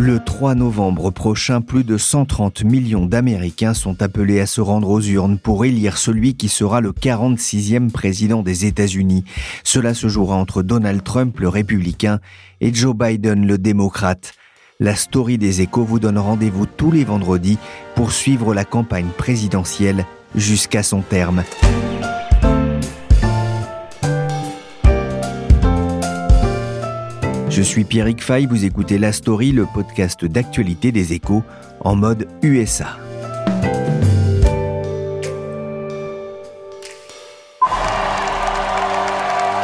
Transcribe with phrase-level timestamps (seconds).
[0.00, 5.00] Le 3 novembre prochain, plus de 130 millions d'Américains sont appelés à se rendre aux
[5.00, 9.24] urnes pour élire celui qui sera le 46e président des États-Unis.
[9.64, 12.20] Cela se jouera entre Donald Trump, le républicain,
[12.60, 14.34] et Joe Biden, le démocrate.
[14.78, 17.58] La story des échos vous donne rendez-vous tous les vendredis
[17.96, 20.06] pour suivre la campagne présidentielle
[20.36, 21.42] jusqu'à son terme.
[27.58, 31.42] Je suis Pierrick Fay, vous écoutez La Story, le podcast d'actualité des échos
[31.80, 32.96] en mode USA.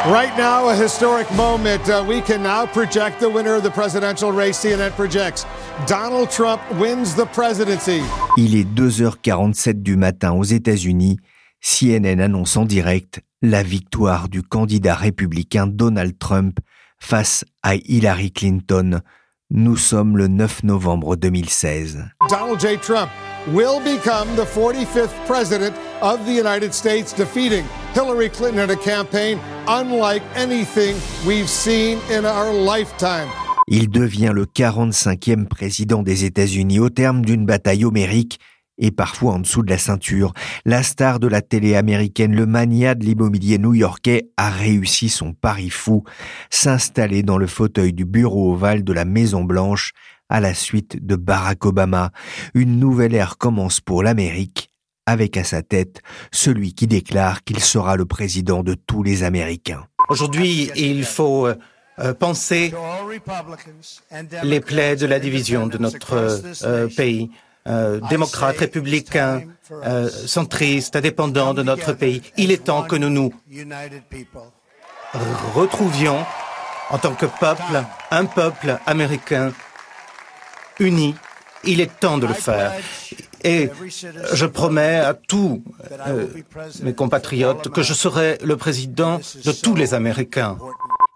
[0.05, 1.87] Right now, a historic moment.
[1.87, 4.59] Uh, we can now project the winner of the presidential race.
[4.59, 5.45] CNN projects
[5.87, 8.01] Donald Trump wins the presidency.
[8.35, 11.17] Il est 2h47 du matin aux États-Unis.
[11.61, 16.59] CNN annonce en direct la victoire du candidat républicain Donald Trump
[16.99, 19.01] face à Hillary Clinton.
[19.51, 22.05] Nous sommes le 9 novembre 2016.
[22.29, 22.77] Donald J.
[22.77, 23.09] Trump
[23.53, 29.39] will become the 45th president of the United States, defeating Hillary Clinton in a campaign
[29.67, 30.95] unlike anything
[31.27, 33.27] we've seen in our lifetime.
[33.67, 38.39] Il devient le 45e président des États-Unis au terme d'une bataille homérique
[38.77, 40.33] et parfois en dessous de la ceinture.
[40.65, 45.69] La star de la télé américaine, le mania de l'immobilier new-yorkais, a réussi son pari
[45.69, 46.03] fou,
[46.49, 49.91] s'installer dans le fauteuil du bureau ovale de la Maison Blanche
[50.29, 52.11] à la suite de Barack Obama.
[52.53, 54.71] Une nouvelle ère commence pour l'Amérique,
[55.05, 56.01] avec à sa tête
[56.31, 59.85] celui qui déclare qu'il sera le président de tous les Américains.
[60.09, 61.47] Aujourd'hui, il faut
[61.99, 62.73] euh, penser
[64.43, 66.13] les plaies de la division de notre
[66.63, 67.29] euh, pays.
[67.67, 72.21] Euh, démocrates, républicains, euh, centristes, indépendants de notre pays.
[72.37, 73.33] Il est temps que nous nous
[75.55, 76.23] retrouvions
[76.91, 79.51] en tant que peuple, un peuple américain
[80.79, 81.15] uni.
[81.63, 82.71] Il est temps de le faire.
[83.43, 83.71] Et
[84.33, 85.63] je promets à tous
[86.07, 86.27] euh,
[86.83, 90.57] mes compatriotes que je serai le président de tous les Américains.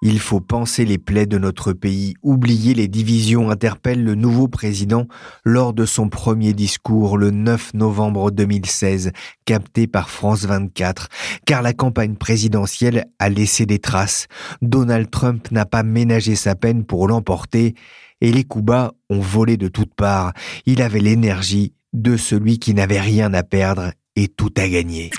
[0.01, 5.07] Il faut penser les plaies de notre pays, oublier les divisions, interpelle le nouveau président
[5.43, 9.11] lors de son premier discours le 9 novembre 2016,
[9.43, 11.09] capté par France 24,
[11.45, 14.27] car la campagne présidentielle a laissé des traces.
[14.61, 17.75] Donald Trump n'a pas ménagé sa peine pour l'emporter,
[18.21, 20.31] et les coups bas ont volé de toutes parts.
[20.66, 25.11] Il avait l'énergie de celui qui n'avait rien à perdre et tout à gagner.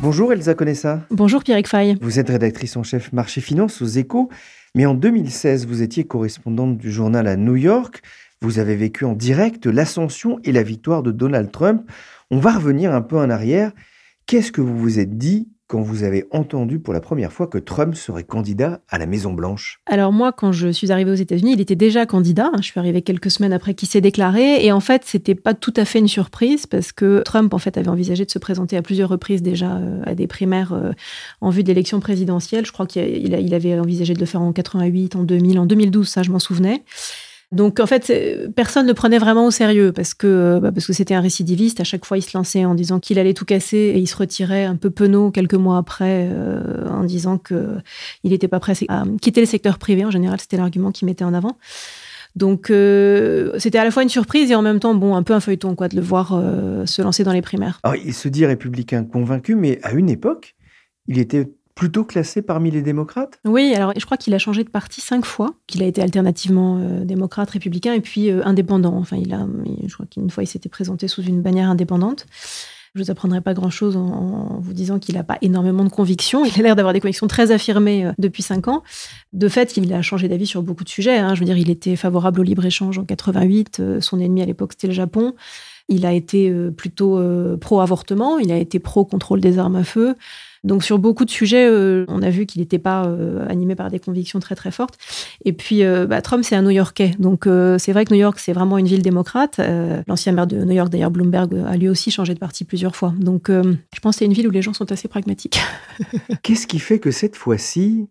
[0.00, 1.00] Bonjour Elsa Conessa.
[1.10, 1.96] Bonjour Pierrick Fay.
[2.00, 4.28] Vous êtes rédactrice en chef marché finance aux échos,
[4.76, 8.00] mais en 2016, vous étiez correspondante du journal à New York.
[8.40, 11.82] Vous avez vécu en direct l'ascension et la victoire de Donald Trump.
[12.30, 13.72] On va revenir un peu en arrière.
[14.26, 17.58] Qu'est-ce que vous vous êtes dit quand vous avez entendu pour la première fois que
[17.58, 21.52] Trump serait candidat à la Maison Blanche Alors moi, quand je suis arrivée aux États-Unis,
[21.52, 22.50] il était déjà candidat.
[22.56, 25.74] Je suis arrivée quelques semaines après qu'il s'est déclaré, et en fait, c'était pas tout
[25.76, 28.82] à fait une surprise parce que Trump en fait avait envisagé de se présenter à
[28.82, 30.92] plusieurs reprises déjà euh, à des primaires euh,
[31.42, 32.64] en vue de l'élection présidentielle.
[32.64, 36.08] Je crois qu'il il avait envisagé de le faire en 88, en 2000, en 2012,
[36.08, 36.82] ça je m'en souvenais.
[37.50, 38.12] Donc en fait,
[38.54, 41.80] personne ne prenait vraiment au sérieux parce que bah, parce que c'était un récidiviste.
[41.80, 44.16] À chaque fois, il se lançait en disant qu'il allait tout casser et il se
[44.16, 47.76] retirait un peu penaud quelques mois après euh, en disant que
[48.22, 50.04] il n'était pas prêt à quitter le secteur privé.
[50.04, 51.56] En général, c'était l'argument qu'il mettait en avant.
[52.36, 55.32] Donc euh, c'était à la fois une surprise et en même temps bon un peu
[55.32, 57.80] un feuilleton quoi de le voir euh, se lancer dans les primaires.
[57.82, 60.54] Alors, il se dit républicain convaincu, mais à une époque,
[61.06, 61.48] il était
[61.78, 63.38] plutôt classé parmi les démocrates?
[63.44, 66.78] Oui, alors je crois qu'il a changé de parti cinq fois, qu'il a été alternativement
[66.78, 68.96] euh, démocrate, républicain et puis euh, indépendant.
[68.96, 69.46] Enfin, il a,
[69.86, 72.26] je crois qu'une fois, il s'était présenté sous une bannière indépendante.
[72.96, 76.44] Je vous apprendrai pas grand-chose en, vous disant qu'il n'a pas énormément de convictions.
[76.44, 78.82] Il a l'air d'avoir des convictions très affirmées euh, depuis cinq ans.
[79.32, 81.18] De fait, il a changé d'avis sur beaucoup de sujets.
[81.18, 81.36] Hein.
[81.36, 84.00] Je veux dire, il était favorable au libre-échange en 88.
[84.00, 85.34] son ennemi à l'époque, c'était le Japon.
[85.88, 87.20] Il a été plutôt
[87.60, 90.14] pro-avortement, il a été pro-contrôle des armes à feu.
[90.64, 93.90] Donc sur beaucoup de sujets, euh, on a vu qu'il n'était pas euh, animé par
[93.90, 94.98] des convictions très très fortes.
[95.44, 97.12] Et puis euh, bah, Trump, c'est un New-Yorkais.
[97.18, 97.48] Donc
[97.78, 99.60] c'est vrai que New York, c'est vraiment une ville démocrate.
[100.06, 103.14] L'ancien maire de New York, d'ailleurs Bloomberg, a lui aussi changé de parti plusieurs fois.
[103.18, 105.60] Donc je pense que c'est une ville où les gens sont assez pragmatiques.
[106.42, 108.08] Qu'est-ce qui fait que cette fois-ci,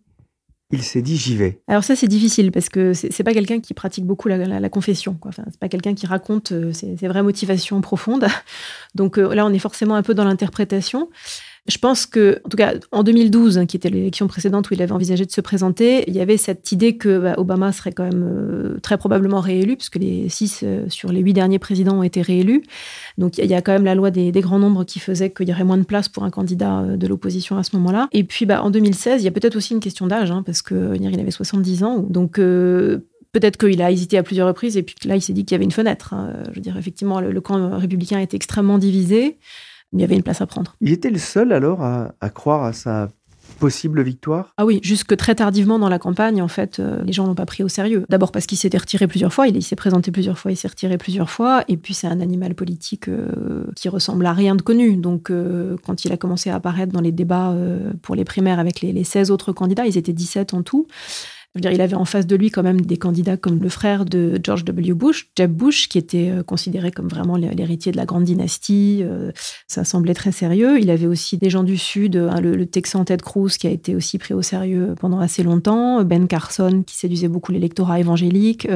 [0.70, 1.60] il s'est dit j'y vais.
[1.66, 5.18] Alors ça c'est difficile parce que c'est pas quelqu'un qui pratique beaucoup la, confession.
[5.22, 8.26] Enfin, c'est pas quelqu'un qui raconte ses, vraies motivations profondes.
[8.94, 11.08] Donc là on est forcément un peu dans l'interprétation.
[11.68, 14.80] Je pense que, en tout cas, en 2012, hein, qui était l'élection précédente où il
[14.80, 18.04] avait envisagé de se présenter, il y avait cette idée que bah, Obama serait quand
[18.04, 22.02] même euh, très probablement réélu, puisque les six euh, sur les huit derniers présidents ont
[22.02, 22.62] été réélus.
[23.18, 25.52] Donc il y, a quand même la loi des, grands nombres qui faisait qu'il y
[25.52, 28.08] aurait moins de place pour un candidat euh, de l'opposition à ce moment-là.
[28.12, 30.62] Et puis bah, en 2016, il y a peut-être aussi une question d'âge, hein, parce
[30.62, 31.98] qu'il avait 70 ans.
[31.98, 35.54] Donc peut-être qu'il a hésité à plusieurs reprises et puis là il s'est dit qu'il
[35.54, 36.14] y avait une fenêtre.
[36.14, 36.32] Hein.
[36.48, 39.36] Je veux dire, effectivement, le, le camp républicain était extrêmement divisé
[39.92, 40.76] il y avait une place à prendre.
[40.80, 43.08] Il était le seul alors à, croire à sa
[43.58, 44.52] possible victoire?
[44.58, 47.46] Ah oui, jusque très tardivement dans la campagne, en fait, euh, les gens l'ont pas
[47.46, 48.04] pris au sérieux.
[48.08, 50.98] D'abord parce qu'il s'était retiré plusieurs fois, il, s'est présenté plusieurs fois, il s'est retiré
[50.98, 54.96] plusieurs fois, et puis c'est un animal politique euh, qui ressemble à rien de connu.
[54.96, 57.56] Donc euh, quand il a commencé à apparaître dans les débats
[58.02, 60.86] pour les primaires avec les, les 16 autres candidats, ils étaient 17 en tout,
[61.54, 64.64] il avait en face de lui quand même des candidats comme le frère de George
[64.64, 64.92] W.
[64.94, 69.00] Bush, Jeb Bush, qui était euh, considéré comme vraiment l'héritier de la grande dynastie.
[69.02, 69.32] Euh,
[69.66, 70.78] ça semblait très sérieux.
[70.80, 73.94] Il avait aussi des gens du Sud, hein, le, Texan Ted Cruz, qui a été
[73.94, 78.68] aussi pris au sérieux pendant assez longtemps, Ben Carson, qui séduisait beaucoup l'électorat évangélique.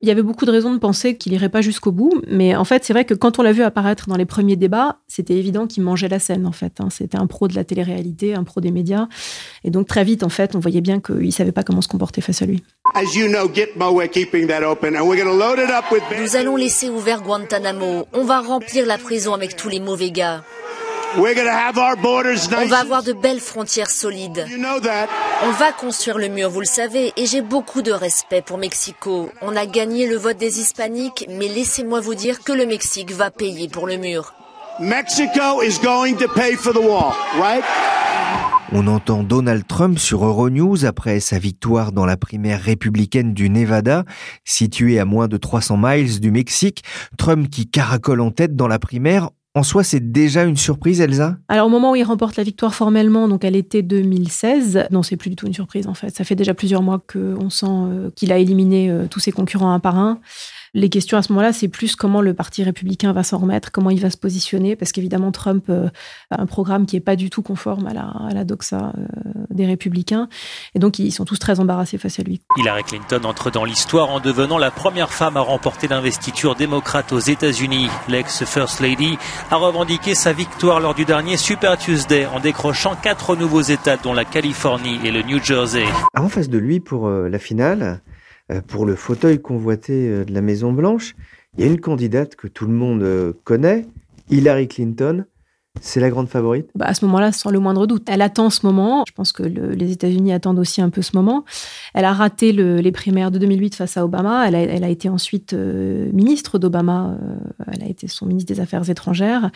[0.00, 2.64] Il y avait beaucoup de raisons de penser qu'il irait pas jusqu'au bout, mais en
[2.64, 5.66] fait, c'est vrai que quand on l'a vu apparaître dans les premiers débats, c'était évident
[5.66, 6.74] qu'il mangeait la scène, en fait.
[6.78, 9.08] Nous C'était un pro de la télé-réalité, un pro des médias.
[9.64, 12.20] Et donc, très vite, en fait, on voyait bien qu'il savait pas comment se comporter
[12.20, 12.62] face à lui.
[16.20, 18.06] Nous allons laisser ouvert Guantanamo.
[18.12, 20.44] On va remplir la prison avec tous les mauvais gars.
[21.16, 24.46] On va avoir de belles frontières solides.
[25.40, 29.30] On va construire le mur, vous le savez, et j'ai beaucoup de respect pour Mexico.
[29.40, 33.30] On a gagné le vote des hispaniques, mais laissez-moi vous dire que le Mexique va
[33.30, 34.34] payer pour le mur.
[38.72, 44.04] On entend Donald Trump sur Euronews après sa victoire dans la primaire républicaine du Nevada,
[44.44, 46.82] située à moins de 300 miles du Mexique.
[47.16, 51.36] Trump qui caracole en tête dans la primaire en soi, c'est déjà une surprise, Elsa?
[51.48, 55.16] Alors, au moment où il remporte la victoire formellement, donc à l'été 2016, non, c'est
[55.16, 56.14] plus du tout une surprise en fait.
[56.16, 59.72] Ça fait déjà plusieurs mois qu'on sent euh, qu'il a éliminé euh, tous ses concurrents
[59.72, 60.20] un par un.
[60.74, 63.90] Les questions à ce moment-là, c'est plus comment le Parti républicain va s'en remettre, comment
[63.90, 65.88] il va se positionner, parce qu'évidemment, Trump euh,
[66.30, 69.02] a un programme qui n'est pas du tout conforme à la, à la doxa euh,
[69.50, 70.28] des républicains.
[70.74, 72.40] Et donc, ils sont tous très embarrassés face à lui.
[72.56, 77.18] Hillary Clinton entre dans l'histoire en devenant la première femme à remporter l'investiture démocrate aux
[77.18, 77.88] États-Unis.
[78.08, 79.18] L'ex-First Lady
[79.50, 84.12] a revendiqué sa victoire lors du dernier Super Tuesday en décrochant quatre nouveaux États, dont
[84.12, 85.84] la Californie et le New Jersey.
[86.16, 88.00] En face de lui, pour euh, la finale,
[88.66, 91.14] pour le fauteuil convoité euh, de la Maison Blanche,
[91.56, 93.86] il y a une candidate que tout le monde euh, connaît,
[94.30, 95.24] Hillary Clinton,
[95.80, 96.68] c'est la grande favorite?
[96.74, 98.04] Bah À ce moment-là, sans le moindre doute.
[98.08, 99.04] Elle attend ce moment.
[99.06, 101.44] Je pense que les États-Unis attendent aussi un peu ce moment.
[101.94, 104.46] Elle a raté les primaires de 2008 face à Obama.
[104.48, 107.16] Elle a, été ensuite euh, ministre d'Obama.
[107.22, 107.34] Euh,
[107.72, 109.50] elle a été son ministre des Affaires étrangères.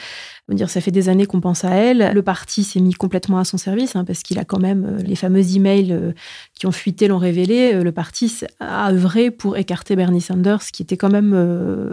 [0.48, 2.12] On dire, ça fait des années qu'on pense à elle.
[2.12, 5.02] Le parti s'est mis complètement à son service hein, parce qu'il a quand même euh,
[5.02, 6.14] les fameux emails
[6.54, 7.82] qui ont fuité l'ont révélé.
[7.82, 11.32] Le parti a œuvré pour écarter Bernie Sanders, qui était quand même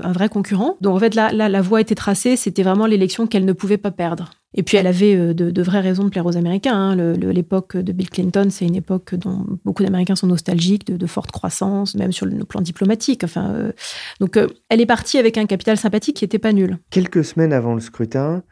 [0.03, 0.77] un vrai concurrent.
[0.81, 2.35] Donc en fait, là la voie était tracée.
[2.35, 4.18] C'était vraiment l'élection qu'elle ne pouvait pas perdre.
[4.55, 6.75] Et puis elle avait euh, de, vraies raisons de plaire aux Américains.
[6.75, 6.95] Hein.
[6.95, 11.95] L'époque de Bill Clinton, c'est une époque dont beaucoup d'Américains sont nostalgiques, de, forte croissance,
[11.95, 13.23] même sur le plan diplomatique.
[13.23, 13.71] Enfin, euh,
[14.19, 16.77] donc euh, elle est partie avec un capital sympathique qui n'était pas nul.
[16.89, 18.43] Quelques semaines avant le scrutin,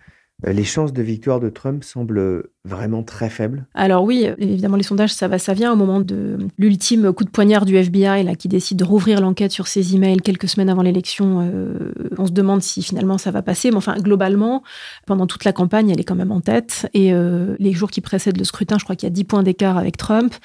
[0.45, 5.13] les chances de victoire de Trump semblent vraiment très faibles Alors oui, évidemment, les sondages,
[5.13, 8.47] ça va, ça vient au moment de l'ultime coup de poignard du FBI, là, qui
[8.47, 11.41] décide de rouvrir l'enquête sur ses emails quelques semaines avant l'élection.
[11.41, 14.63] Euh, on se demande si finalement ça va passer, mais enfin, globalement,
[15.07, 16.87] pendant toute la campagne, elle est quand même en tête.
[16.93, 19.43] Et euh, les jours qui précèdent le scrutin, je crois qu'il y a 10 points
[19.43, 20.35] d'écart avec Trump.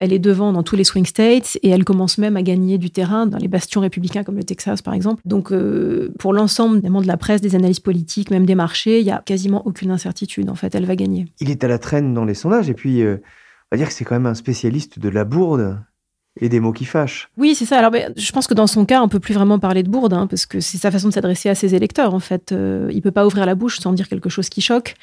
[0.00, 2.90] Elle est devant dans tous les swing states et elle commence même à gagner du
[2.90, 5.20] terrain dans les bastions républicains comme le Texas, par exemple.
[5.26, 9.12] Donc, euh, pour l'ensemble de la presse, des analyses politiques, même des marchés, il n'y
[9.12, 10.48] a quasiment aucune incertitude.
[10.48, 11.26] En fait, elle va gagner.
[11.40, 13.18] Il est à la traîne dans les sondages et puis, euh,
[13.70, 15.78] on va dire que c'est quand même un spécialiste de la bourde
[16.40, 17.28] et des mots qui fâchent.
[17.36, 17.78] Oui, c'est ça.
[17.78, 20.12] Alors, ben, je pense que dans son cas, on peut plus vraiment parler de bourde,
[20.12, 22.14] hein, parce que c'est sa façon de s'adresser à ses électeurs.
[22.14, 24.94] En fait, euh, il peut pas ouvrir la bouche sans dire quelque chose qui choque.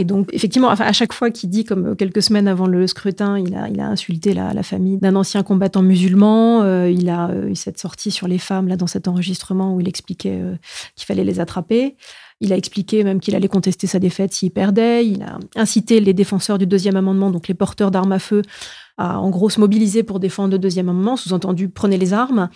[0.00, 3.56] Et donc, effectivement, à chaque fois qu'il dit, comme quelques semaines avant le scrutin, il
[3.56, 6.62] a, insulté la, famille d'un ancien combattant musulman.
[6.62, 9.88] Euh, il a eu cette sortie sur les femmes, là, dans cet enregistrement où il
[9.88, 10.54] expliquait euh,
[10.94, 11.96] qu'il fallait les attraper.
[12.40, 15.04] Il a expliqué même qu'il allait contester sa défaite s'il perdait.
[15.04, 18.42] Il a incité les défenseurs du deuxième amendement, donc les porteurs d'armes à feu,
[18.98, 22.50] à en gros se mobiliser pour défendre le deuxième amendement, sous-entendu prenez les armes.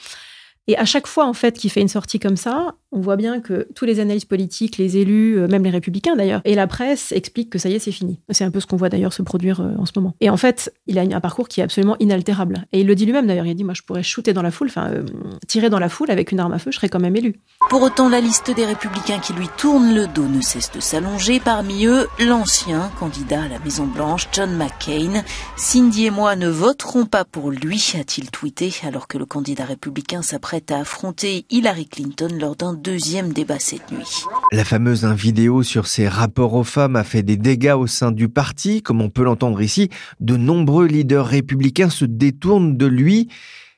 [0.68, 3.40] Et à chaque fois, en fait, qu'il fait une sortie comme ça, on voit bien
[3.40, 7.10] que tous les analystes politiques, les élus, euh, même les républicains d'ailleurs, et la presse
[7.12, 8.20] expliquent que ça y est, c'est fini.
[8.30, 10.14] C'est un peu ce qu'on voit d'ailleurs se produire euh, en ce moment.
[10.20, 12.66] Et en fait, il a un parcours qui est absolument inaltérable.
[12.72, 13.46] Et il le dit lui-même d'ailleurs.
[13.46, 15.04] Il dit Moi, je pourrais shooter dans la foule, enfin, euh,
[15.48, 17.40] tirer dans la foule avec une arme à feu, je serais quand même élu.
[17.70, 21.40] Pour autant, la liste des républicains qui lui tournent le dos ne cesse de s'allonger.
[21.40, 25.22] Parmi eux, l'ancien candidat à la Maison-Blanche, John McCain.
[25.56, 30.20] Cindy et moi ne voterons pas pour lui, a-t-il tweeté, alors que le candidat républicain
[30.20, 34.24] s'apprête à affronter Hillary Clinton lors d'un deuxième débat cette nuit.
[34.50, 38.28] La fameuse vidéo sur ses rapports aux femmes a fait des dégâts au sein du
[38.28, 39.88] parti, comme on peut l'entendre ici.
[40.18, 43.28] De nombreux leaders républicains se détournent de lui.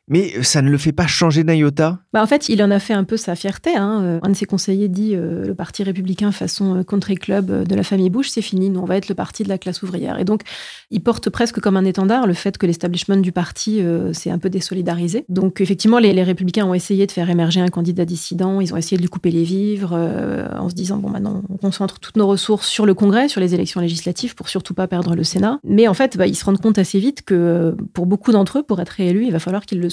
[0.08, 1.54] Mais ça ne le fait pas changer d'un
[2.12, 3.74] bah En fait, il en a fait un peu sa fierté.
[3.74, 4.02] Hein.
[4.02, 7.74] Euh, un de ses conseillers dit euh, le parti républicain façon euh, country club de
[7.74, 10.18] la famille Bush, c'est fini, nous on va être le parti de la classe ouvrière.
[10.18, 10.42] Et donc,
[10.90, 13.80] il porte presque comme un étendard le fait que l'establishment du parti
[14.12, 15.24] s'est un peu désolidarisé.
[15.28, 18.96] Donc, effectivement, les, républicains ont essayé de faire émerger un candidat dissident, ils ont essayé
[18.96, 22.68] de lui couper les vivres en se disant, bon, maintenant, on concentre toutes nos ressources
[22.68, 25.58] sur le Congrès, sur les élections législatives pour surtout pas perdre le Sénat.
[25.64, 28.62] Mais en fait, bah, ils se rendent compte assez vite que pour beaucoup d'entre eux,
[28.62, 29.90] pour être réélus, il va falloir qu'ils le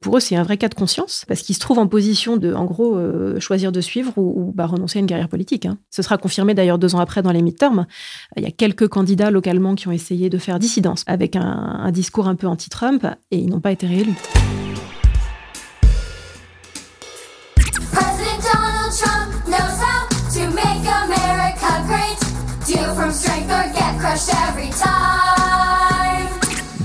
[0.00, 2.54] Pour eux, c'est un vrai cas de conscience, parce qu'ils se trouvent en position de,
[2.54, 5.66] en gros, euh, choisir de suivre ou, bah, renoncer à une carrière politique.
[5.66, 5.76] Hein.
[5.90, 7.84] Ce sera confirmé d'ailleurs deux ans après dans les midterms.
[8.36, 12.28] Il y a quelques candidats localement qui ont essayé de faire dissidence avec un, discours
[12.28, 14.14] un peu anti-Trump, et ils n'ont pas été réélus.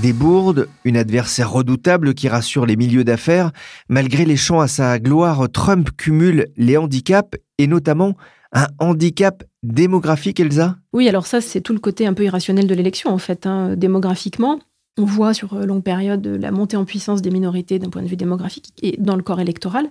[0.04, 3.52] Des bourdes, une adversaire redoutable qui rassure les milieux d'affaires.
[3.88, 8.14] Malgré les chants à sa gloire, Trump cumule les handicaps et notamment
[8.52, 10.76] un handicap démographique, Elsa?
[10.92, 13.46] Oui, alors ça, c'est tout le côté un peu irrationnel de l'élection, en fait.
[13.46, 13.76] Hein.
[13.76, 14.60] Démographiquement,
[14.98, 18.16] on voit sur longue période la montée en puissance des minorités d'un point de vue
[18.16, 19.88] démographique et dans le corps électoral.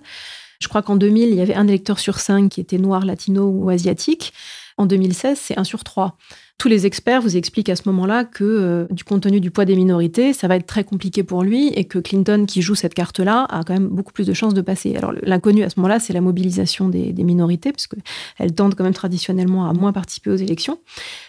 [0.60, 3.48] Je crois qu'en 2000, il y avait un électeur sur cinq qui était noir, latino
[3.48, 4.32] ou asiatique.
[4.76, 6.16] En 2016, c'est un sur trois.
[6.58, 9.64] Tous les experts vous expliquent à ce moment-là que euh, du compte tenu du poids
[9.64, 12.94] des minorités, ça va être très compliqué pour lui et que Clinton, qui joue cette
[12.94, 14.94] carte-là, a quand même beaucoup plus de chances de passer.
[14.96, 18.94] Alors l'inconnu à ce moment-là, c'est la mobilisation des, minorités, parce qu'elles tendent quand même
[18.94, 20.78] traditionnellement à moins participer aux élections.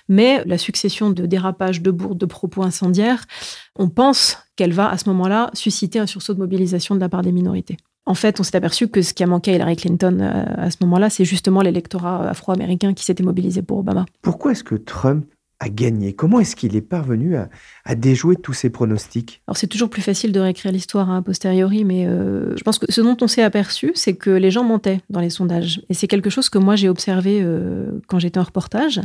[0.09, 3.25] Mais la succession de dérapages, de bourdes, de propos incendiaires,
[3.75, 7.23] on pense qu'elle va à ce moment-là susciter un sursaut de mobilisation de la part
[7.23, 7.77] des minorités.
[8.05, 10.69] En fait, on s'est aperçu que ce qui a manqué à Hillary Clinton euh, à
[10.69, 14.05] ce moment-là, c'est justement l'électorat afro-américain qui s'était mobilisé pour Obama.
[14.21, 15.25] Pourquoi est-ce que Trump
[15.59, 16.13] a gagné?
[16.13, 19.41] Comment est-ce qu'il est parvenu à, déjouer tous ces pronostics?
[19.47, 22.77] Alors c'est toujours plus facile de réécrire l'histoire hein, a posteriori, mais euh, je pense
[22.77, 25.81] que ce dont on s'est aperçu, c'est que les gens mentaient dans les sondages.
[25.89, 29.01] Et c'est quelque chose que moi j'ai observé euh, quand j'étais en reportage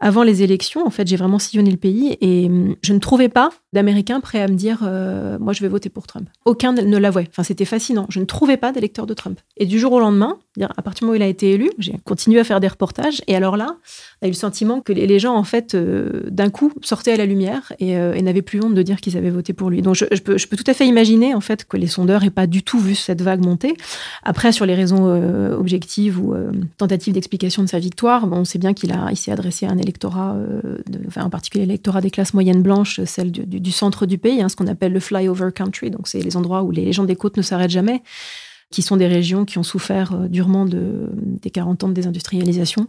[0.00, 3.28] avant les élections, en fait, j'ai vraiment sillonné le pays et hum, je ne trouvais
[3.28, 6.28] pas d'Américains prêts à me dire euh, moi je vais voter pour Trump.
[6.44, 7.26] Aucun ne l'avouait.
[7.30, 8.06] Enfin, c'était fascinant.
[8.08, 9.40] Je ne trouvais pas d'électeurs de Trump.
[9.56, 11.96] Et du jour au lendemain, à partir du moment où il a été élu, j'ai
[12.04, 13.76] continué à faire des reportages et alors là,
[14.22, 17.16] on a eu le sentiment que les gens, en fait, euh, d'un coup, sortaient à
[17.16, 19.82] la lumière euh, et, n'avaient plus honte de dire qu'ils avaient voté pour lui.
[19.82, 22.62] Donc, je, peux, tout à fait imaginer, en fait, que les sondeurs n'aient pas du
[22.62, 23.76] tout vu cette vague monter.
[24.22, 25.06] Après, sur les raisons
[25.52, 26.34] objectives ou
[26.76, 29.78] tentatives d'explication de sa victoire, bon, on sait bien qu'il il s'est adressé à un
[29.92, 34.48] de, enfin, en particulier l'électorat des classes moyennes blanches, celle du, centre du pays, hein,
[34.48, 35.90] ce qu'on appelle le flyover country.
[35.90, 38.02] Donc, c'est les endroits où les gens des côtes ne s'arrêtent jamais,
[38.70, 42.88] qui sont des régions qui ont souffert euh, durement de, des 40 ans de désindustrialisation.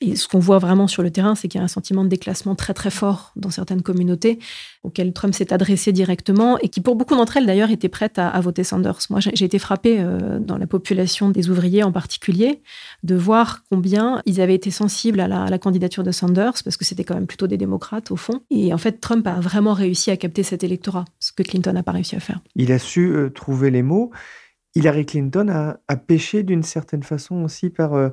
[0.00, 2.08] Et ce qu'on voit vraiment sur le terrain, c'est qu'il y a un sentiment de
[2.08, 4.38] déclassement très très fort dans certaines communautés
[4.82, 8.40] auxquelles Trump s'est adressé directement et qui, pour beaucoup d'entre elles d'ailleurs, étaient prêtes à,
[8.40, 8.98] voter Sanders.
[9.10, 12.60] Moi, j'ai été frappée euh, dans la population des ouvriers en particulier
[13.02, 17.04] de voir combien ils avaient été sensibles à la, candidature de Sanders parce que c'était
[17.04, 18.40] quand même plutôt des démocrates au fond.
[18.50, 21.82] Et en fait, Trump a vraiment réussi à capter cet électorat, ce que Clinton n'a
[21.82, 22.40] pas réussi à faire.
[22.56, 24.10] Il a su euh, trouver les mots.
[24.74, 28.10] Hillary Clinton a, a péché d'une certaine façon aussi par euh,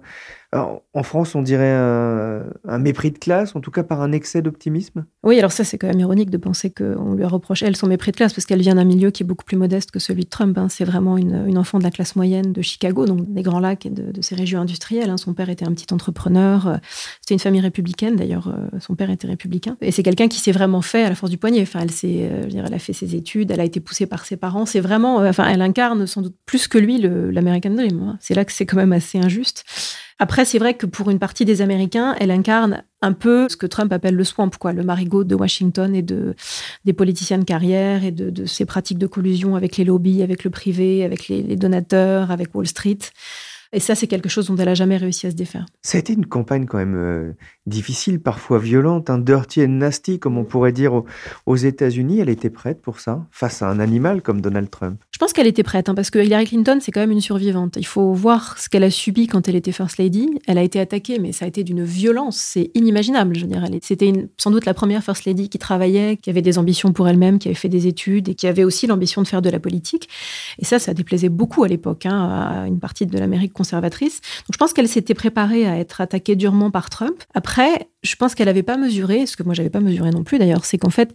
[0.54, 5.06] en France, on dirait un, mépris de classe, en tout cas par un excès d'optimisme?
[5.24, 7.88] Oui, alors ça, c'est quand même ironique de penser qu'on lui a reproché, elle, son
[7.88, 10.26] mépris de classe, parce qu'elle vient d'un milieu qui est beaucoup plus modeste que celui
[10.26, 10.58] de Trump.
[10.58, 10.68] Hein.
[10.70, 13.90] C'est vraiment une, enfant de la classe moyenne de Chicago, donc des Grands Lacs et
[13.90, 15.10] de, ces régions industrielles.
[15.10, 15.18] Hein.
[15.18, 16.80] Son père était un petit entrepreneur.
[17.22, 19.78] C'était une famille républicaine, d'ailleurs, euh, son père était républicain.
[19.82, 21.66] Et c'est quelqu'un qui s'est vraiment fait à la force du poignet.
[21.76, 24.66] Elle, s'est, euh, elle a fait ses études, elle a été poussée par ses parents.
[24.66, 28.02] C'est vraiment, euh, enfin, elle incarne sans doute plus que lui l'American Dream.
[28.02, 28.18] Hein.
[28.20, 29.64] C'est là que c'est quand même assez injuste.
[30.22, 33.66] Après, c'est vrai que pour une partie des Américains, elle incarne un peu ce que
[33.66, 36.36] Trump appelle le swamp, quoi, le marigot de Washington et de,
[36.86, 40.44] des politiciens de carrière et de, de ces pratiques de collusion avec les lobbies, avec
[40.44, 43.00] le privé, avec les, donateurs, avec Wall Street.
[43.74, 45.66] Et ça, c'est quelque chose dont elle n'a jamais réussi à se défaire.
[45.82, 47.34] Ça a été une campagne quand même euh,
[47.68, 51.04] difficile, parfois violente, un dirty and nasty, comme on pourrait dire
[51.46, 52.20] aux, États-Unis.
[52.20, 55.46] Elle était prête pour ça, face à un animal comme Donald Trump Je pense qu'elle
[55.46, 57.76] était prête, hein, parce que Hillary Clinton, c'est quand même une survivante.
[57.78, 60.30] Il faut voir ce qu'elle a subi quand elle était First Lady.
[60.48, 63.36] Elle a été attaquée, mais ça a été d'une violence, c'est inimaginable.
[63.36, 66.58] Je veux dire, c'était sans doute la première First Lady qui travaillait, qui avait des
[66.58, 69.44] ambitions pour elle-même, qui avait fait des études et qui avait aussi l'ambition de faire
[69.44, 70.10] de la politique.
[70.58, 74.22] Et ça, ça déplaisait beaucoup à l'époque hein, à une partie de l'Amérique conservatrice.
[74.22, 77.22] Donc je pense qu'elle s'était préparée à être attaquée durement par Trump.
[77.36, 77.51] Après,
[78.04, 80.66] je pense qu'elle n'avait pas mesuré, ce que moi j'avais pas mesuré non plus d'ailleurs,
[80.66, 81.14] c'est qu'en fait,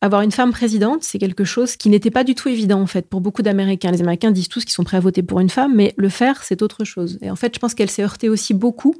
[0.00, 3.08] avoir une femme présidente, c'est quelque chose qui n'était pas du tout évident en fait
[3.08, 3.90] pour beaucoup d'Américains.
[3.90, 6.42] Les Américains disent tous qu'ils sont prêts à voter pour une femme, mais le faire,
[6.42, 7.18] c'est autre chose.
[7.22, 8.94] Et en fait, je pense qu'elle s'est heurtée aussi beaucoup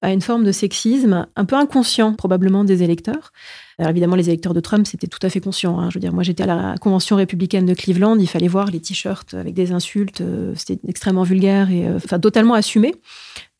[0.00, 3.32] à une forme de sexisme un peu inconscient probablement des électeurs.
[3.78, 5.78] Alors évidemment, les électeurs de Trump, c'était tout à fait conscient.
[5.78, 5.90] Hein.
[5.90, 8.80] Je veux dire, moi, j'étais à la convention républicaine de Cleveland, il fallait voir les
[8.80, 12.94] t-shirts avec des insultes, euh, c'était extrêmement vulgaire et euh, totalement assumé.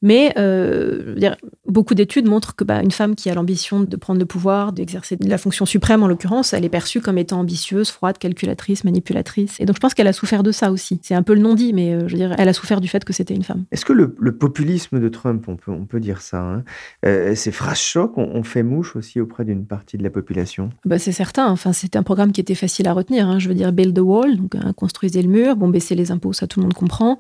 [0.03, 4.21] Mais euh, dire, beaucoup d'études montrent que bah, une femme qui a l'ambition de prendre
[4.21, 8.19] le pouvoir, d'exercer la fonction suprême en l'occurrence, elle est perçue comme étant ambitieuse, froide,
[8.19, 9.61] calculatrice, manipulatrice.
[9.61, 11.01] Et donc je pense qu'elle a souffert de ça aussi.
[11.03, 13.13] C'est un peu le non-dit, mais je veux dire, elle a souffert du fait que
[13.13, 13.65] c'était une femme.
[13.71, 17.79] Est-ce que le, populisme de Trump, on peut, on peut dire ça, hein, ces phrases
[17.79, 20.71] chocs ont fait mouche aussi auprès d'une partie de la population?
[20.85, 21.49] Bah, C'est certain.
[21.49, 23.29] Enfin, c'était un programme qui était facile à retenir.
[23.29, 23.39] Hein.
[23.39, 25.57] Je veux dire, build the wall, donc hein, construisez le mur.
[25.57, 27.19] Bon, baisser les impôts, ça tout le monde comprend.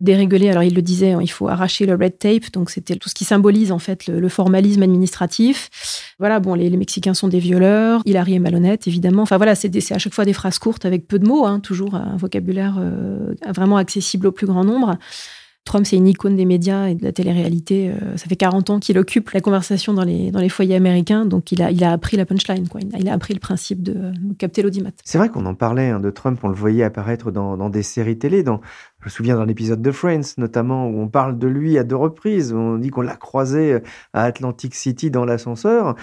[0.00, 2.18] Déréguler, alors il le disait, hein, il faut arracher le red
[2.52, 5.70] donc c'était tout ce qui symbolise en fait le, formalisme administratif.
[6.18, 9.22] Voilà, bon, les, Mexicains sont des violeurs, Hillary est malhonnête, évidemment.
[9.22, 12.16] Enfin voilà, c'est à chaque fois des phrases courtes avec peu de mots, toujours un
[12.16, 14.98] vocabulaire euh, vraiment accessible au plus grand nombre.
[15.64, 17.90] Trump, c'est une icône des médias et de la télé-réalité.
[17.90, 21.24] Euh, ça fait 40 ans qu'il occupe la conversation dans les, dans les foyers américains,
[21.24, 22.82] donc il a, il a appris la punchline, quoi.
[22.98, 24.90] Il, a, appris le principe de, capter l'audimat.
[25.04, 27.82] C'est vrai qu'on en parlait hein, de Trump, on le voyait apparaître dans, dans des
[27.82, 28.60] séries télé, dans,
[29.04, 31.94] je me souviens d'un épisode de Friends, notamment, où on parle de lui à deux
[31.96, 32.54] reprises.
[32.54, 33.80] On dit qu'on l'a croisé
[34.14, 35.94] à Atlantic City dans l'ascenseur.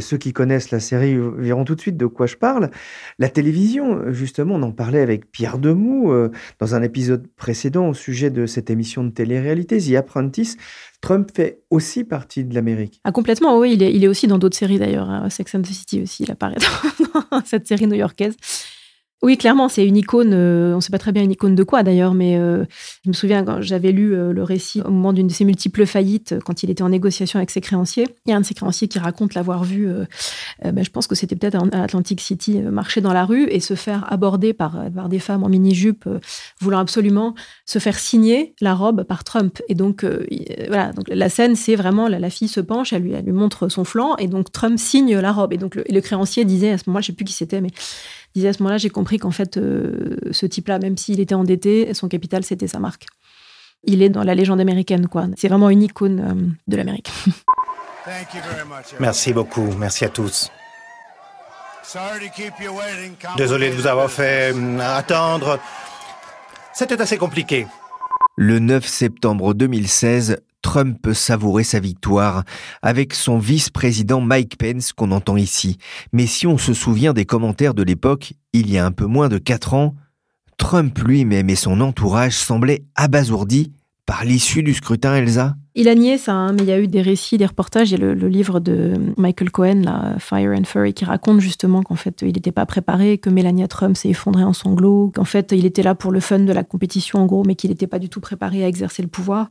[0.00, 2.70] ceux qui connaissent la série verront tout de suite de quoi je parle.
[3.18, 7.94] La télévision, justement, on en parlait avec Pierre Demou euh, dans un épisode précédent au
[7.94, 10.58] sujet de cette émission de télé-réalité, The Apprentice.
[11.00, 13.00] Trump fait aussi partie de l'Amérique.
[13.04, 13.72] Ah, complètement, oui.
[13.72, 15.08] Il est, il est aussi dans d'autres séries d'ailleurs.
[15.08, 15.30] Hein.
[15.30, 16.56] Sex and the City aussi, il apparaît
[17.30, 18.36] dans cette série new-yorkaise.
[19.24, 20.34] Oui, clairement, c'est une icône.
[20.34, 22.66] Euh, on ne sait pas très bien une icône de quoi d'ailleurs, mais euh,
[23.04, 25.86] je me souviens quand j'avais lu euh, le récit au moment d'une de ses multiples
[25.86, 28.06] faillites, quand il était en négociation avec ses créanciers.
[28.26, 29.88] Il y a un de ses créanciers qui raconte l'avoir vu.
[30.62, 33.74] Ben, je pense que c'était peut-être à Atlantic City, marcher dans la rue et se
[33.74, 36.06] faire aborder par, des femmes en mini-jupe,
[36.60, 37.34] voulant absolument
[37.64, 39.62] se faire signer la robe par Trump.
[39.68, 40.04] Et donc
[40.68, 44.16] voilà, donc la scène, c'est vraiment la, fille se penche, elle lui, montre son flanc,
[44.16, 45.54] et donc Trump signe la robe.
[45.54, 47.70] Et donc le, créancier disait à ce moment-là, je sais plus qui c'était, mais
[48.34, 51.94] disait à ce moment-là, j'ai compris qu'en fait, euh, ce type-là, même s'il était endetté,
[51.94, 53.06] son capital, c'était sa marque.
[53.84, 55.26] Il est dans la légende américaine, quoi.
[55.36, 56.34] C'est vraiment une icône euh,
[56.66, 57.12] de l'Amérique.
[59.00, 59.66] Merci beaucoup.
[59.78, 60.50] Merci à tous.
[63.36, 65.58] Désolé de vous avoir fait euh, attendre.
[66.72, 67.66] C'était assez compliqué.
[68.36, 72.42] Le 9 septembre 2016, Trump peut savourer sa victoire
[72.80, 75.76] avec son vice-président Mike Pence qu'on entend ici.
[76.12, 79.28] Mais si on se souvient des commentaires de l'époque, il y a un peu moins
[79.28, 79.94] de quatre ans,
[80.56, 83.72] Trump lui-même et son entourage semblaient abasourdis
[84.06, 86.88] par l'issue du scrutin Elsa Il a nié ça, hein, mais il y a eu
[86.88, 87.90] des récits, des reportages.
[87.92, 89.82] Il y a le, livre de Michael Cohen,
[90.18, 93.98] Fire and Fury, qui raconte justement qu'en fait, il n'était pas préparé, que Melania Trump
[93.98, 97.18] s'est effondrée en sanglots, qu'en fait, il était là pour le fun de la compétition,
[97.18, 99.50] en gros, mais qu'il n'était pas du tout préparé à exercer le pouvoir.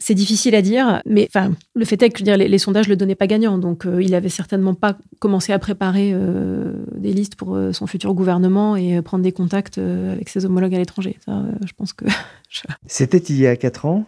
[0.00, 3.14] C'est difficile à dire, mais enfin, le fait est que les, sondages ne le donnaient
[3.14, 7.56] pas gagnant, donc euh, il avait certainement pas commencé à préparer euh, des listes pour
[7.56, 11.18] euh, son futur gouvernement et prendre des contacts avec ses homologues à l'étranger.
[11.26, 12.04] je pense que.
[12.86, 14.06] C'était il y a quatre ans.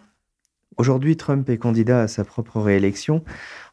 [0.77, 3.23] Aujourd'hui, Trump est candidat à sa propre réélection.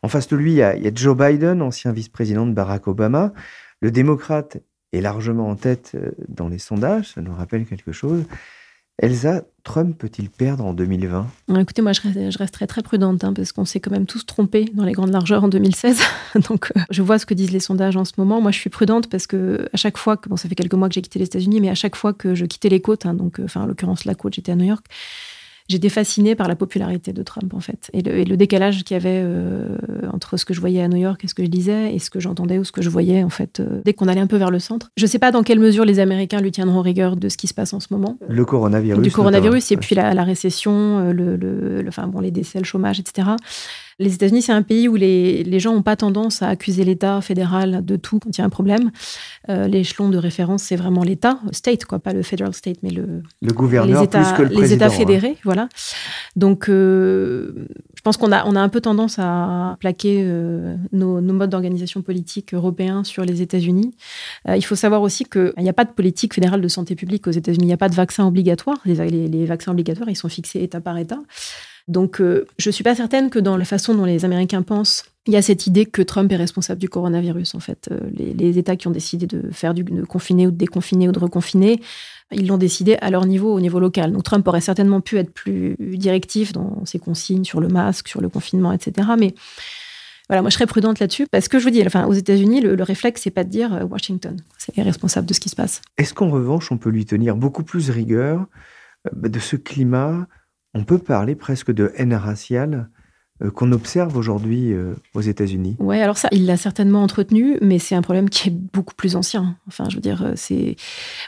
[0.03, 2.89] En face de lui, y a, il y a Joe Biden, ancien vice-président de Barack
[2.89, 3.33] Obama.
[3.81, 4.59] Le démocrate
[4.93, 5.97] est largement en tête
[6.29, 8.25] dans les sondages, ça nous rappelle quelque chose.
[9.01, 11.27] Elsa, Trump peut-il perdre en 2020
[11.61, 12.01] Écoutez, moi, je,
[12.39, 15.45] resterai très prudente hein, parce qu'on s'est quand même tous trompés dans les grandes largeurs
[15.45, 16.01] en 2016.
[16.49, 18.41] Donc, euh, je vois ce que disent les sondages en ce moment.
[18.41, 20.95] Moi, je suis prudente parce que à chaque fois bon, ça fait quelques mois que
[20.95, 23.39] j'ai quitté les États-Unis, mais à chaque fois que je quittais les côtes, hein, donc,
[23.39, 24.85] euh, enfin, en l'occurrence la côte, j'étais à New York,
[25.69, 29.21] j'étais fascinée par la popularité de Trump, en fait, et le, décalage qu'il y avait
[29.23, 29.77] euh,
[30.13, 32.11] entre ce que je voyais à New York et ce que je lisais, et ce
[32.11, 34.37] que j'entendais ou ce que je voyais, en fait, euh, dès qu'on allait un peu
[34.37, 34.91] vers le centre.
[34.97, 37.47] Je ne sais pas dans quelle mesure les Américains lui tiendront rigueur de ce qui
[37.47, 38.17] se passe en ce moment.
[38.29, 39.03] Le coronavirus.
[39.03, 43.01] Du coronavirus, et puis la, la récession, le, le, enfin, bon, les décès, le chômage,
[43.01, 43.29] etc.
[44.01, 47.21] Les États-Unis, c'est un pays où les, les gens n'ont pas tendance à accuser l'État
[47.21, 48.93] fédéral de tout quand il y a un problème.
[49.49, 53.23] Euh, l'échelon de référence, c'est vraiment l'État, state, quoi, pas le federal state, mais le,
[53.43, 54.91] le gouverneur les États, plus que le les États hein.
[54.91, 55.69] fédérés, voilà.
[56.37, 61.21] Donc, euh, je pense qu'on a, on a un peu tendance à plaquer euh, nos,
[61.21, 63.97] nos, modes d'organisation politique européens sur les États-Unis.
[64.47, 67.33] il faut savoir aussi qu'il n'y a pas de politique fédérale de santé publique aux
[67.33, 67.65] États-Unis.
[67.65, 68.79] Il n'y a pas de vaccin obligatoire.
[68.85, 71.19] Les, les, les vaccins obligatoires, ils sont fixés État par État.
[71.89, 75.05] Donc, euh, je ne suis pas certaine que dans la façon dont les Américains pensent,
[75.27, 77.55] il y a cette idée que Trump est responsable du coronavirus.
[77.55, 81.09] En fait, euh, les, États qui ont décidé de faire du, confiner ou de déconfiner
[81.09, 81.81] ou de reconfiner,
[82.31, 84.13] ils l'ont décidé à leur niveau, au niveau local.
[84.13, 88.21] Donc, Trump aurait certainement pu être plus directif dans ses consignes sur le masque, sur
[88.21, 89.09] le confinement, etc.
[89.19, 89.35] Mais
[90.29, 92.83] voilà, moi je serais prudente là-dessus parce que je vous dis, enfin, aux États-Unis, le,
[92.83, 95.81] réflexe, c'est pas de dire euh, Washington, c'est responsable de ce qui se passe.
[95.97, 98.47] Est-ce qu'en revanche, on peut lui tenir beaucoup plus rigueur
[99.15, 100.27] de ce climat
[100.79, 102.89] on peut parler presque de haine raciale
[103.43, 105.77] euh, qu'on observe aujourd'hui euh, aux États-Unis.
[105.81, 109.17] Oui, alors ça, il l'a certainement entretenu, mais c'est un problème qui est beaucoup plus
[109.17, 109.57] ancien.
[109.67, 110.77] Enfin, je veux dire, euh, c'est.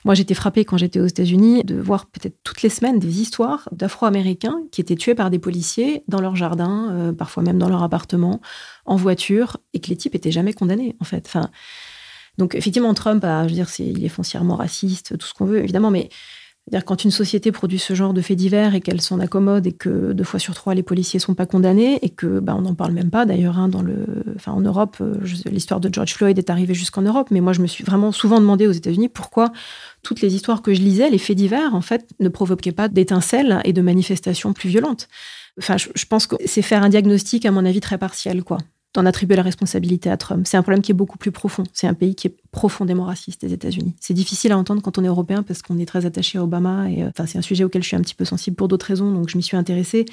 [0.04, 3.68] Moi, j'étais frappée quand j'étais aux États-Unis de voir peut-être toutes les semaines des histoires
[3.72, 8.40] d'Afro-Américains qui étaient tués par des policiers dans leur jardin, parfois même dans leur appartement,
[8.86, 11.24] en voiture, et que les types étaient jamais condamnés, en fait.
[11.26, 11.50] Enfin,
[12.38, 15.90] donc, effectivement, Trump, je veux dire, il est foncièrement raciste, tout ce qu'on veut, évidemment,
[15.90, 16.08] mais
[16.84, 20.12] quand une société produit ce genre de faits divers et qu'elle s'en accommode et que
[20.12, 22.92] deux fois sur trois les policiers sont pas condamnés et que bah, on n'en parle
[22.92, 23.68] même pas d'ailleurs hein,
[24.46, 25.14] en Europe, euh,
[25.50, 28.40] l'histoire de George Floyd est arrivée jusqu'en Europe, mais moi je me suis vraiment souvent
[28.40, 29.52] demandé aux États-Unis pourquoi
[30.02, 33.60] toutes les histoires que je lisais, les faits divers en fait, ne provoquaient pas d'étincelles
[33.64, 35.08] et de manifestations plus violentes.
[35.58, 38.58] Enfin, je, je pense que c'est faire un diagnostic à mon avis très partiel, quoi
[38.94, 40.46] d'en attribuer la responsabilité à Trump.
[40.46, 41.62] C'est un problème qui est beaucoup plus profond.
[41.72, 43.94] C'est un pays qui est profondément raciste, les États-Unis.
[44.00, 46.90] C'est difficile à entendre quand on est européen parce qu'on est très attaché à Obama
[46.90, 48.86] et euh, enfin c'est un sujet auquel je suis un petit peu sensible pour d'autres
[48.86, 50.06] raisons, donc je m'y suis intéressée.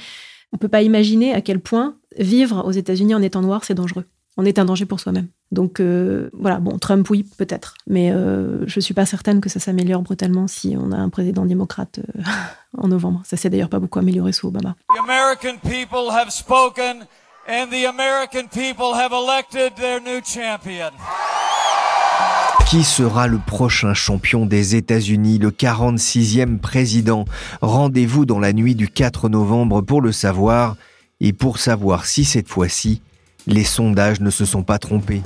[0.54, 4.06] On peut pas imaginer à quel point vivre aux États-Unis en étant noir, c'est dangereux.
[4.40, 5.28] On est un danger pour soi-même.
[5.52, 7.74] Donc euh, voilà, bon, Trump, oui, peut-être.
[7.88, 11.10] Mais euh, je ne suis pas certaine que ça s'améliore brutalement si on a un
[11.10, 12.02] président démocrate
[12.78, 13.24] en novembre.
[13.26, 14.76] Ça s'est d'ailleurs pas beaucoup amélioré sous Obama.
[14.90, 15.02] The
[17.50, 20.92] And the American people have elected their new champion.
[22.70, 27.24] Qui sera le prochain champion des États-Unis, le 46e président?
[27.62, 30.76] Rendez-vous dans la nuit du 4 novembre pour le savoir
[31.22, 33.02] et pour savoir si cette fois-ci,
[33.46, 35.22] les sondages ne se sont pas trompés.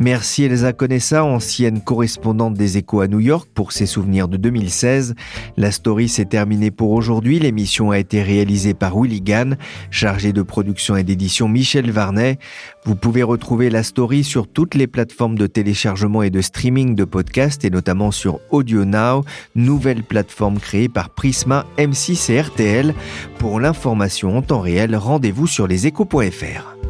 [0.00, 5.14] Merci Elsa Conessa, ancienne correspondante des Échos à New York, pour ses souvenirs de 2016.
[5.58, 7.38] La story s'est terminée pour aujourd'hui.
[7.38, 9.58] L'émission a été réalisée par Willy Gann,
[9.90, 12.38] chargé de production et d'édition Michel Varnet.
[12.86, 17.04] Vous pouvez retrouver la story sur toutes les plateformes de téléchargement et de streaming de
[17.04, 22.94] podcasts et notamment sur Audio Now, nouvelle plateforme créée par Prisma, M6 et RTL.
[23.38, 26.89] Pour l'information en temps réel, rendez-vous sur leséchos.fr.